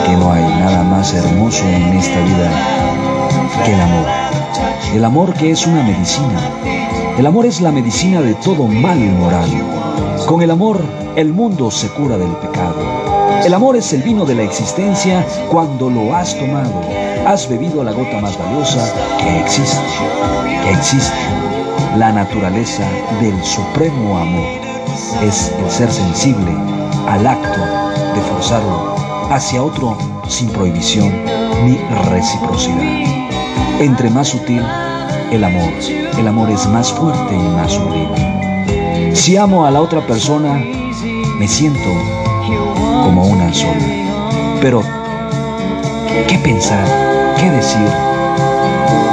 [0.05, 2.51] que no hay nada más hermoso en esta vida
[3.63, 4.05] que el amor.
[4.95, 6.39] El amor que es una medicina.
[7.17, 9.49] El amor es la medicina de todo mal moral.
[10.25, 10.81] Con el amor
[11.15, 12.75] el mundo se cura del pecado.
[13.45, 16.81] El amor es el vino de la existencia cuando lo has tomado.
[17.25, 19.81] Has bebido la gota más valiosa que existe,
[20.63, 21.15] que existe.
[21.97, 22.83] La naturaleza
[23.21, 24.59] del supremo amor
[25.23, 26.51] es el ser sensible
[27.07, 27.61] al acto
[28.15, 28.95] de forzarlo
[29.29, 29.97] hacia otro
[30.27, 31.11] sin prohibición
[31.65, 31.77] ni
[32.09, 33.79] reciprocidad.
[33.79, 34.63] Entre más sutil
[35.31, 35.73] el amor,
[36.17, 38.36] el amor es más fuerte y más sublime.
[39.17, 41.89] Si amo a la otra persona, me siento
[43.03, 44.57] como una sola.
[44.61, 44.81] Pero,
[46.27, 46.85] ¿qué pensar?
[47.35, 47.89] ¿Qué decir?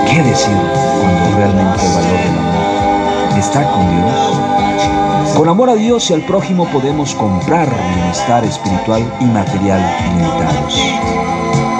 [0.08, 0.56] ¿Qué decir
[1.00, 5.34] cuando realmente el valor del amor está con Dios?
[5.36, 10.78] Con amor a Dios y al prójimo podemos comprar bienestar espiritual y material ilimitados.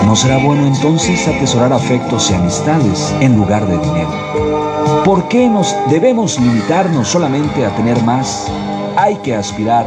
[0.06, 4.63] ¿No será bueno entonces atesorar afectos y amistades en lugar de dinero?
[5.04, 8.50] ¿Por qué nos debemos limitarnos solamente a tener más?
[8.96, 9.84] Hay que aspirar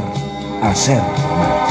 [0.61, 1.68] hacer más.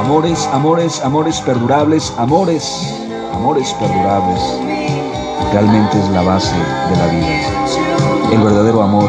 [0.00, 4.40] Amores, amores, amores perdurables, amores, amores perdurables.
[5.52, 6.56] Realmente es la base
[6.90, 8.32] de la vida.
[8.32, 9.08] El verdadero amor,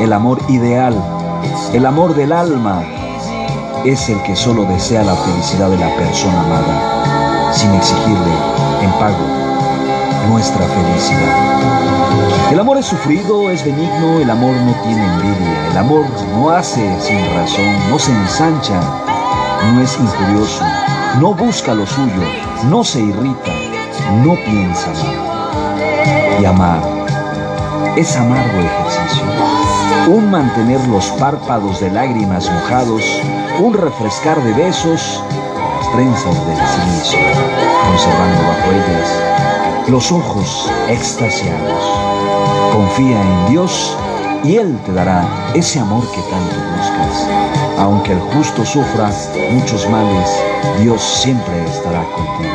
[0.00, 0.94] el amor ideal,
[1.74, 2.84] el amor del alma,
[3.86, 8.32] es el que solo desea la felicidad de la persona amada, sin exigirle
[8.82, 9.46] en pago
[10.28, 12.50] nuestra felicidad.
[12.50, 17.00] El amor es sufrido, es benigno, el amor no tiene envidia, el amor no hace
[17.00, 18.80] sin razón, no se ensancha,
[19.72, 20.64] no es injurioso,
[21.20, 22.22] no busca lo suyo,
[22.68, 23.52] no se irrita,
[24.24, 26.40] no piensa mal.
[26.40, 26.80] Y amar
[27.96, 28.60] es amargo
[30.06, 33.02] un mantener los párpados de lágrimas mojados,
[33.58, 35.20] un refrescar de besos
[35.80, 37.18] las trenzas del silicio,
[37.88, 41.82] conservando bajo ellas los ojos extasiados.
[42.72, 43.96] Confía en Dios
[44.44, 47.28] y Él te dará ese amor que tanto buscas.
[47.78, 49.10] Aunque el justo sufra
[49.52, 50.30] muchos males,
[50.80, 52.50] Dios siempre estará contigo.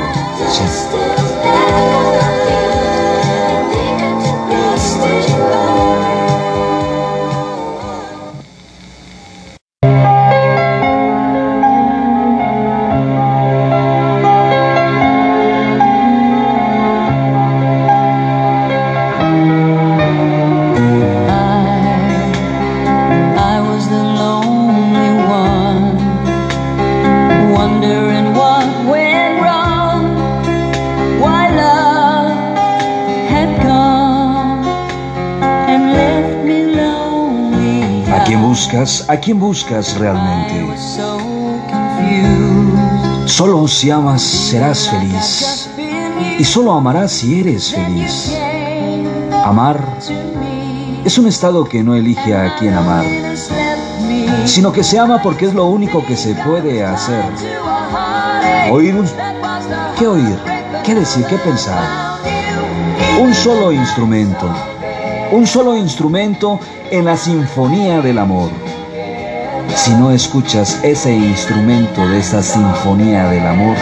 [39.08, 40.66] ¿A quién buscas realmente?
[43.26, 45.70] Solo si amas serás feliz
[46.38, 48.36] y solo amarás si eres feliz.
[49.46, 49.82] Amar
[51.06, 53.06] es un estado que no elige a quién amar,
[54.46, 57.24] sino que se ama porque es lo único que se puede hacer.
[58.72, 59.08] Oír un...
[59.98, 60.38] ¿Qué oír?
[60.84, 61.26] ¿Qué decir?
[61.26, 62.20] ¿Qué pensar?
[63.22, 64.54] Un solo instrumento.
[65.32, 68.50] Un solo instrumento en la sinfonía del amor.
[69.76, 73.76] Si no escuchas ese instrumento de esa sinfonía del amor,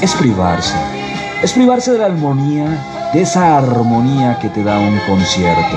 [0.00, 0.74] es privarse.
[1.42, 5.76] Es privarse de la armonía, de esa armonía que te da un concierto.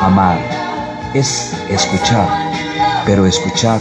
[0.00, 0.38] Amar
[1.14, 2.28] es escuchar,
[3.04, 3.80] pero escuchar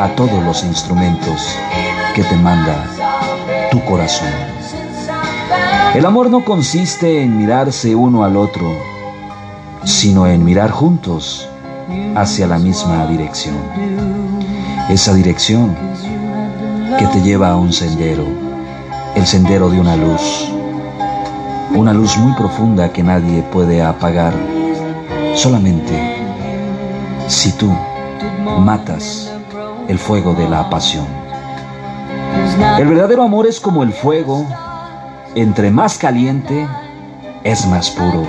[0.00, 1.56] a todos los instrumentos
[2.14, 2.84] que te manda
[3.70, 4.28] tu corazón.
[5.94, 8.66] El amor no consiste en mirarse uno al otro,
[9.84, 11.48] sino en mirar juntos
[12.14, 13.56] hacia la misma dirección.
[14.88, 15.76] Esa dirección
[16.98, 18.24] que te lleva a un sendero,
[19.14, 20.48] el sendero de una luz,
[21.74, 24.34] una luz muy profunda que nadie puede apagar
[25.34, 25.98] solamente
[27.28, 27.72] si tú
[28.58, 29.32] matas
[29.88, 31.06] el fuego de la pasión.
[32.78, 34.46] El verdadero amor es como el fuego,
[35.34, 36.66] entre más caliente,
[37.42, 38.24] es más puro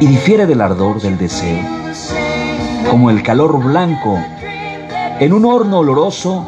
[0.00, 1.81] y difiere del ardor del deseo.
[2.92, 4.18] Como el calor blanco
[5.18, 6.46] en un horno oloroso,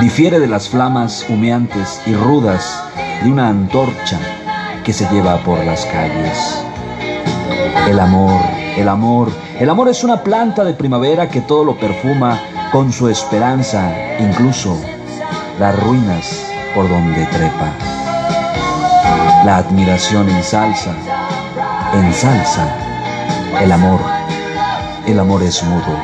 [0.00, 2.84] difiere de las flamas humeantes y rudas
[3.24, 4.20] de una antorcha
[4.84, 6.62] que se lleva por las calles.
[7.88, 8.40] El amor,
[8.76, 12.40] el amor, el amor es una planta de primavera que todo lo perfuma
[12.70, 14.80] con su esperanza, incluso
[15.58, 16.46] las ruinas
[16.76, 17.72] por donde trepa.
[19.44, 20.92] La admiración ensalza,
[21.92, 22.68] ensalza
[23.60, 24.17] el amor.
[25.08, 25.98] El amor es mudo.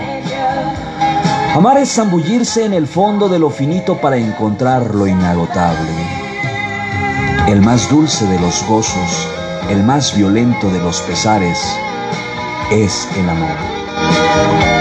[1.55, 5.91] Amar es zambullirse en el fondo de lo finito para encontrar lo inagotable.
[7.47, 9.29] El más dulce de los gozos,
[9.69, 11.59] el más violento de los pesares,
[12.71, 14.74] es el amor.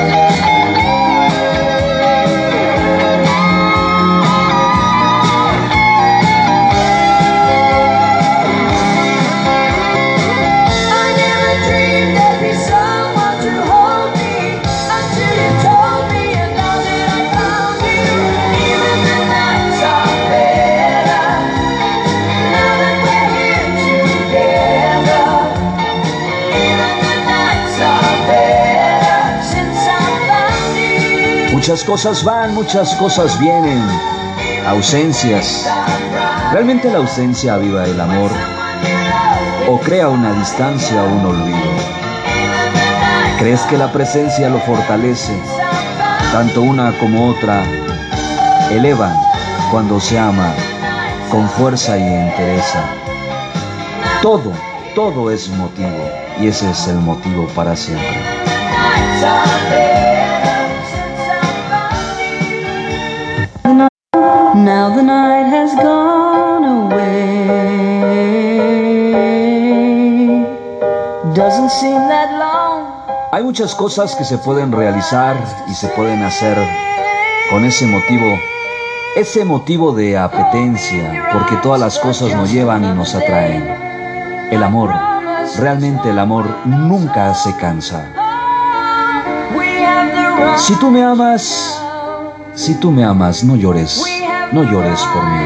[31.64, 33.82] Muchas cosas van, muchas cosas vienen.
[34.68, 35.66] Ausencias.
[36.52, 38.30] ¿Realmente la ausencia aviva el amor?
[39.70, 41.72] ¿O crea una distancia o un olvido?
[43.40, 45.32] ¿Crees que la presencia lo fortalece?
[46.34, 47.64] Tanto una como otra
[48.70, 49.18] elevan
[49.72, 50.54] cuando se ama
[51.32, 52.84] con fuerza y entereza.
[54.22, 54.52] Todo,
[54.96, 56.12] todo es motivo
[56.42, 58.20] y ese es el motivo para siempre.
[64.64, 67.50] Now the night has gone away.
[71.36, 72.88] Doesn't seem that long.
[73.34, 75.36] Hay muchas cosas que se pueden realizar
[75.68, 76.58] y se pueden hacer
[77.50, 78.40] con ese motivo,
[79.18, 83.68] ese motivo de apetencia, porque todas las cosas nos llevan y nos atraen.
[84.50, 84.92] El amor,
[85.60, 88.08] realmente el amor nunca se cansa.
[90.56, 91.82] Si tú me amas,
[92.56, 94.23] si tú me amas, no llores
[94.54, 95.46] no llores por mí.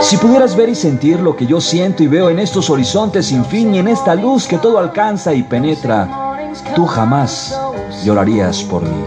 [0.00, 3.44] Si pudieras ver y sentir lo que yo siento y veo en estos horizontes sin
[3.44, 6.08] fin y en esta luz que todo alcanza y penetra,
[6.74, 7.58] tú jamás
[8.04, 9.04] llorarías por mí.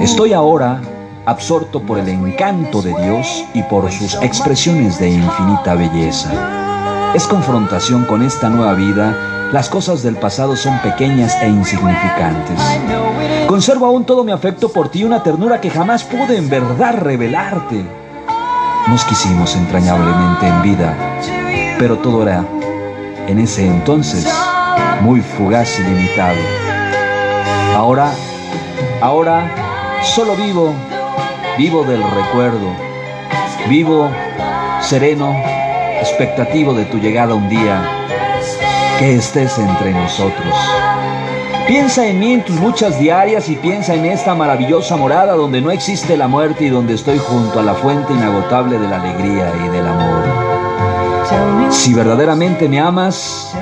[0.00, 0.80] Estoy ahora
[1.26, 7.12] absorto por el encanto de Dios y por sus expresiones de infinita belleza.
[7.14, 12.58] Es confrontación con esta nueva vida las cosas del pasado son pequeñas e insignificantes.
[13.46, 17.84] Conservo aún todo mi afecto por ti, una ternura que jamás pude en verdad revelarte.
[18.88, 20.96] Nos quisimos entrañablemente en vida,
[21.78, 22.44] pero todo era,
[23.28, 24.28] en ese entonces,
[25.02, 26.40] muy fugaz y limitado.
[27.76, 28.10] Ahora,
[29.00, 30.74] ahora, solo vivo,
[31.56, 32.72] vivo del recuerdo,
[33.68, 34.10] vivo
[34.80, 35.32] sereno,
[36.00, 37.93] expectativo de tu llegada un día
[38.98, 40.54] que estés entre nosotros.
[41.66, 45.70] Piensa en mí en tus luchas diarias y piensa en esta maravillosa morada donde no
[45.70, 49.68] existe la muerte y donde estoy junto a la fuente inagotable de la alegría y
[49.68, 50.24] del amor.
[51.70, 53.56] Si verdaderamente me amas,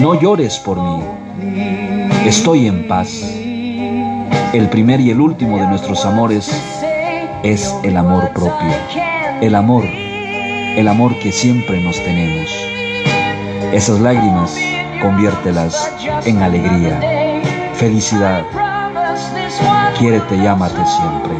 [0.00, 1.02] no llores por mí.
[2.26, 3.08] Estoy en paz.
[4.52, 6.50] El primer y el último de nuestros amores
[7.42, 8.68] es el amor propio.
[9.40, 12.71] El amor, el amor que siempre nos tenemos.
[13.72, 14.54] Esas lágrimas
[15.00, 15.90] conviértelas
[16.26, 17.00] en alegría,
[17.72, 18.44] felicidad.
[19.98, 21.32] Quiérete y ámate siempre.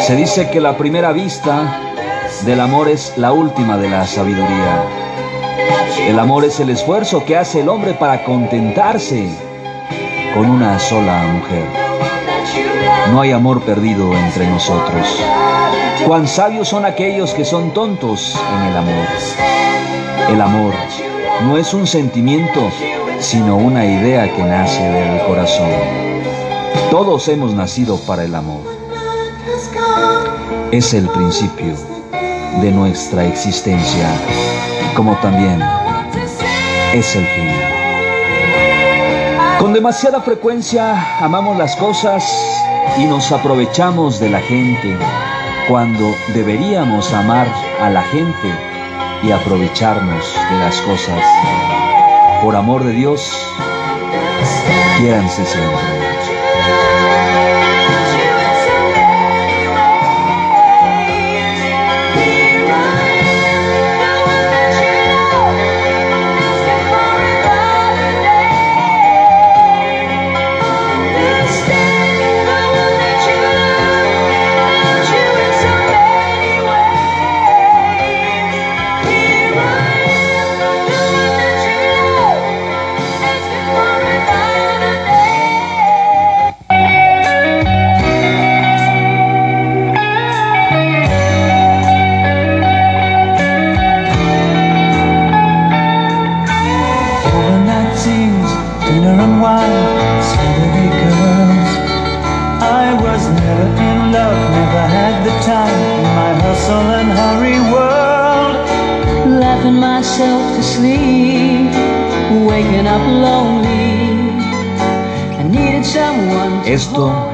[0.00, 1.85] Se dice que la primera vista
[2.44, 4.84] del amor es la última de la sabiduría.
[6.06, 9.28] El amor es el esfuerzo que hace el hombre para contentarse
[10.34, 11.64] con una sola mujer.
[13.12, 15.20] No hay amor perdido entre nosotros.
[16.06, 19.06] Cuán sabios son aquellos que son tontos en el amor.
[20.28, 20.74] El amor
[21.44, 22.70] no es un sentimiento,
[23.20, 25.70] sino una idea que nace del corazón.
[26.90, 28.62] Todos hemos nacido para el amor.
[30.70, 31.95] Es el principio
[32.60, 34.08] de nuestra existencia.
[34.96, 35.62] como también
[36.94, 37.50] es el fin.
[39.58, 42.24] Con demasiada frecuencia amamos las cosas
[42.98, 44.96] y nos aprovechamos de la gente
[45.68, 47.46] cuando deberíamos amar
[47.80, 48.54] a la gente
[49.22, 51.20] y aprovecharnos de las cosas.
[52.42, 53.46] Por amor de Dios,
[54.98, 56.05] quiéranse siempre.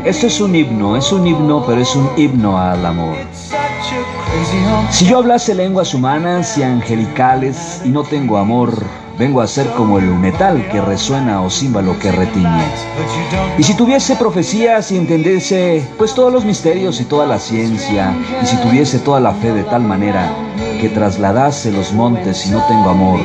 [0.05, 3.15] Esto, es un himno, es un himno, pero es un himno al amor.
[4.91, 8.75] Si yo hablase lenguas humanas y angelicales y no tengo amor,
[9.21, 12.65] vengo a ser como el metal que resuena o címbalo que retiñe.
[13.57, 18.47] Y si tuviese profecías y entendiese pues todos los misterios y toda la ciencia, y
[18.47, 20.29] si tuviese toda la fe de tal manera
[20.81, 23.21] que trasladase los montes y no tengo amor,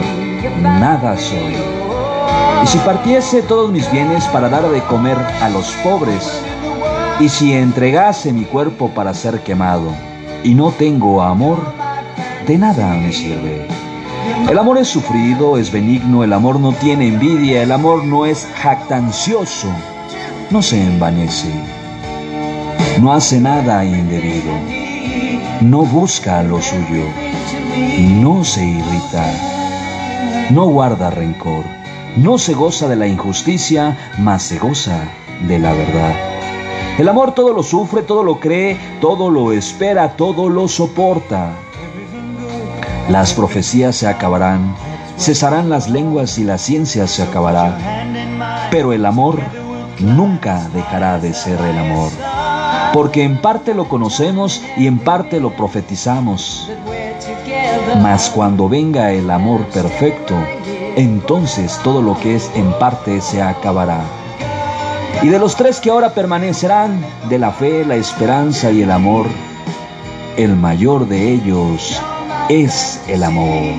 [0.61, 1.76] nada soy.
[2.63, 6.41] Y si partiese todos mis bienes para dar de comer a los pobres,
[7.19, 9.91] y si entregase mi cuerpo para ser quemado,
[10.43, 11.59] y no tengo amor,
[12.47, 13.67] de nada me sirve.
[14.49, 18.47] El amor es sufrido, es benigno, el amor no tiene envidia, el amor no es
[18.55, 19.67] jactancioso,
[20.49, 21.51] no se envanece,
[22.99, 24.51] no hace nada indebido,
[25.61, 27.05] no busca lo suyo,
[28.21, 29.31] no se irrita,
[30.49, 31.77] no guarda rencor
[32.17, 34.99] no se goza de la injusticia, mas se goza
[35.47, 36.13] de la verdad.
[36.97, 41.51] El amor todo lo sufre, todo lo cree, todo lo espera, todo lo soporta.
[43.09, 44.73] Las profecías se acabarán,
[45.17, 47.77] cesarán las lenguas y la ciencia se acabará,
[48.71, 49.39] pero el amor
[49.99, 52.09] nunca dejará de ser el amor,
[52.93, 56.69] porque en parte lo conocemos y en parte lo profetizamos.
[58.01, 60.35] Mas cuando venga el amor perfecto,
[60.97, 64.01] entonces todo lo que es en parte se acabará.
[65.21, 69.27] Y de los tres que ahora permanecerán, de la fe, la esperanza y el amor,
[70.37, 72.01] el mayor de ellos
[72.49, 73.75] es el amor.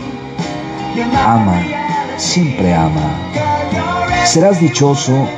[1.27, 1.61] Ama,
[2.17, 3.19] siempre ama.
[4.25, 5.29] Serás dichoso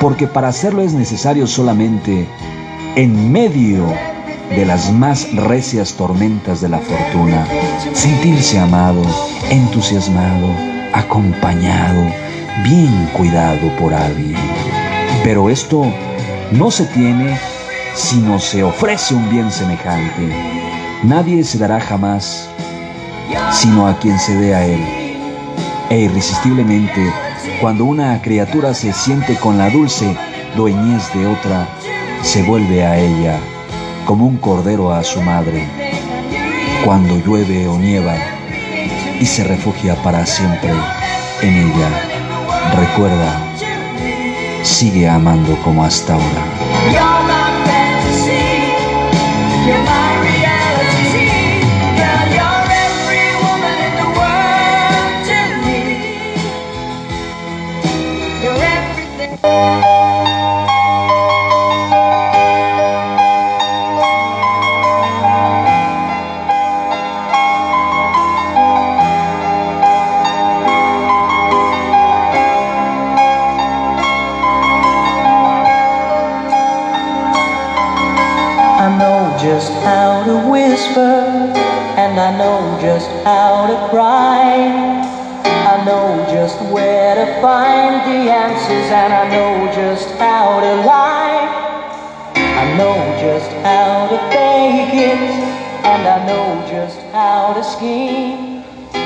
[0.00, 2.26] porque para hacerlo es necesario solamente
[2.94, 3.86] en medio
[4.48, 7.46] de las más recias tormentas de la fortuna,
[7.92, 9.02] sentirse amado,
[9.50, 12.02] entusiasmado, acompañado,
[12.64, 14.36] bien cuidado por alguien.
[15.22, 15.84] Pero esto
[16.52, 17.38] no se tiene
[17.94, 20.28] si no se ofrece un bien semejante.
[21.02, 22.48] Nadie se dará jamás
[23.52, 24.80] sino a quien se dé a él.
[25.90, 27.12] E irresistiblemente,
[27.60, 30.16] cuando una criatura se siente con la dulce
[30.56, 31.66] dueñez de otra,
[32.22, 33.38] se vuelve a ella
[34.04, 35.64] como un cordero a su madre.
[36.84, 38.14] Cuando llueve o nieva,
[39.20, 40.70] y se refugia para siempre
[41.42, 41.90] en ella.
[42.74, 43.38] Recuerda,
[44.62, 46.65] sigue amando como hasta ahora.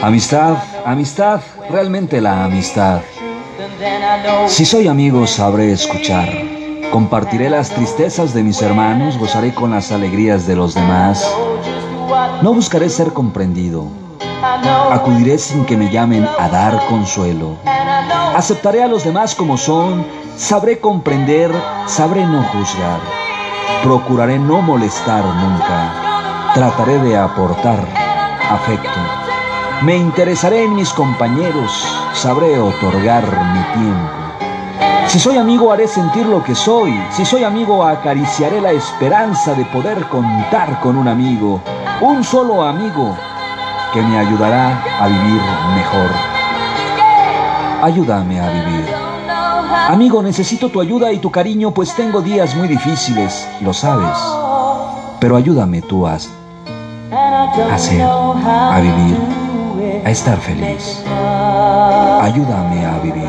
[0.02, 3.00] Amistad, amistad, realmente la amistad.
[4.46, 6.28] Si soy amigo sabré escuchar.
[6.92, 11.28] Compartiré las tristezas de mis hermanos, gozaré con las alegrías de los demás.
[12.42, 13.86] No buscaré ser comprendido,
[14.90, 17.58] Acudiré sin que me llamen a dar consuelo.
[18.40, 20.02] Aceptaré a los demás como son,
[20.38, 21.52] sabré comprender,
[21.84, 22.98] sabré no juzgar.
[23.82, 26.52] Procuraré no molestar nunca.
[26.54, 27.84] Trataré de aportar
[28.50, 28.98] afecto.
[29.82, 34.10] Me interesaré en mis compañeros, sabré otorgar mi tiempo.
[35.08, 36.98] Si soy amigo haré sentir lo que soy.
[37.10, 41.60] Si soy amigo acariciaré la esperanza de poder contar con un amigo.
[42.00, 43.14] Un solo amigo
[43.92, 45.42] que me ayudará a vivir
[45.74, 46.29] mejor.
[47.82, 48.84] Ayúdame a vivir.
[49.88, 54.18] Amigo, necesito tu ayuda y tu cariño pues tengo días muy difíciles, lo sabes.
[55.18, 59.16] Pero ayúdame tú a, ser, a vivir,
[60.04, 61.02] a estar feliz.
[62.20, 63.28] Ayúdame a vivir.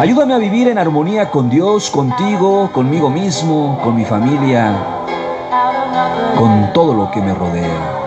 [0.00, 4.76] Ayúdame a vivir en armonía con Dios, contigo, conmigo mismo, con mi familia,
[6.38, 8.02] con todo lo que me rodea.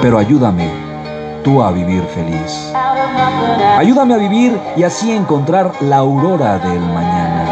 [0.00, 0.70] Pero ayúdame
[1.42, 2.72] tú a vivir feliz.
[3.78, 7.44] Ayúdame a vivir y así encontrar la aurora del mañana.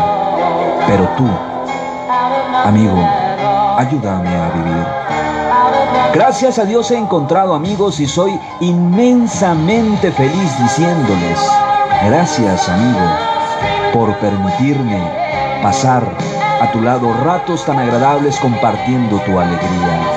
[0.87, 1.27] Pero tú,
[2.65, 2.97] amigo,
[3.77, 4.87] ayúdame a vivir.
[6.15, 11.41] Gracias a Dios he encontrado amigos y soy inmensamente feliz diciéndoles,
[12.07, 13.01] gracias amigo,
[13.93, 15.03] por permitirme
[15.63, 16.05] pasar
[16.61, 20.14] a tu lado ratos tan agradables compartiendo tu alegría.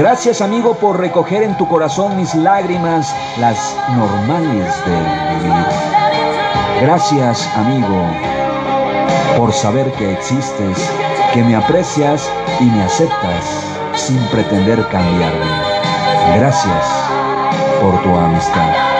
[0.00, 4.92] Gracias amigo por recoger en tu corazón mis lágrimas, las normales de
[5.44, 5.66] vivir.
[6.80, 8.06] Gracias amigo
[9.36, 10.90] por saber que existes,
[11.34, 13.44] que me aprecias y me aceptas
[13.94, 15.44] sin pretender cambiarme.
[16.34, 16.86] Gracias
[17.82, 18.99] por tu amistad.